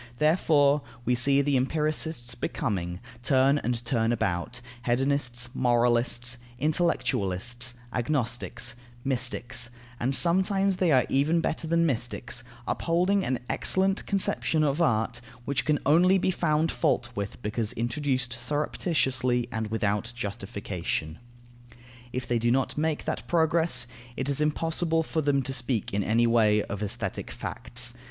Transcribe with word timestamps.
Therefore, 0.17 0.81
we 1.05 1.13
see 1.13 1.43
the 1.43 1.55
empiricists 1.55 2.33
becoming, 2.33 2.99
turn 3.21 3.59
and 3.59 3.85
turn 3.85 4.11
about, 4.11 4.59
hedonists, 4.83 5.49
moralists, 5.53 6.39
intellectualists, 6.57 7.75
agnostics, 7.93 8.73
mystics, 9.03 9.69
and 9.99 10.15
sometimes 10.15 10.77
they 10.77 10.91
are 10.91 11.05
even 11.07 11.39
better 11.39 11.67
than 11.67 11.85
mystics, 11.85 12.43
upholding 12.67 13.23
an 13.23 13.41
excellent 13.47 14.03
conception 14.07 14.63
of 14.63 14.81
art, 14.81 15.21
which 15.45 15.65
can 15.65 15.77
only 15.85 16.17
be 16.17 16.31
found 16.31 16.71
fault 16.71 17.11
with 17.13 17.39
because 17.43 17.71
introduced 17.73 18.33
surreptitiously 18.33 19.47
and 19.51 19.67
without 19.67 20.11
justification. 20.15 21.19
If 22.11 22.25
they 22.27 22.39
do 22.39 22.49
not 22.49 22.75
make 22.75 23.05
that 23.05 23.27
progress, 23.27 23.85
it 24.17 24.29
is 24.29 24.41
impossible 24.41 25.03
for 25.03 25.21
them 25.21 25.43
to 25.43 25.53
speak 25.53 25.93
in 25.93 26.03
any 26.03 26.25
way 26.25 26.63
of 26.63 26.81
aesthetic 26.81 27.29
facts. 27.29 27.93